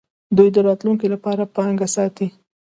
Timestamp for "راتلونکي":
0.67-1.07